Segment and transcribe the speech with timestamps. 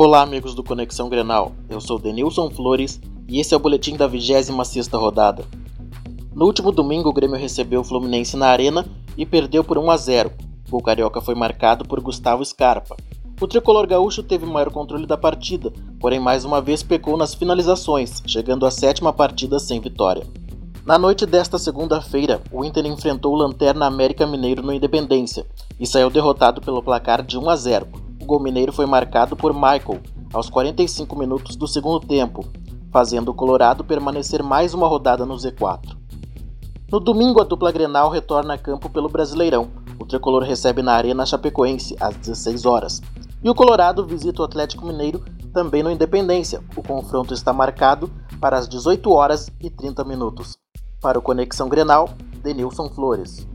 [0.00, 1.50] Olá, amigos do Conexão Grenal.
[1.68, 5.44] Eu sou Denilson Flores e esse é o boletim da 26ª rodada.
[6.32, 9.96] No último domingo, o Grêmio recebeu o Fluminense na Arena e perdeu por 1 a
[9.96, 10.30] 0.
[10.70, 12.96] O carioca foi marcado por Gustavo Scarpa.
[13.40, 18.22] O tricolor gaúcho teve maior controle da partida, porém mais uma vez pecou nas finalizações,
[18.24, 20.24] chegando à sétima partida sem vitória.
[20.86, 25.44] Na noite desta segunda-feira, o Inter enfrentou o Lanterna América Mineiro no Independência
[25.80, 30.02] e saiu derrotado pelo placar de 1 a 0 gol mineiro foi marcado por Michael
[30.34, 32.44] aos 45 minutos do segundo tempo,
[32.92, 35.96] fazendo o Colorado permanecer mais uma rodada no Z4.
[36.92, 39.70] No domingo, a dupla Grenal retorna a campo pelo Brasileirão.
[39.98, 43.00] O tricolor recebe na Arena Chapecoense às 16 horas.
[43.42, 46.62] E o Colorado visita o Atlético Mineiro também no Independência.
[46.76, 50.58] O confronto está marcado para as 18 horas e 30 minutos.
[51.00, 52.10] Para o Conexão Grenal,
[52.42, 53.46] Denilson Flores.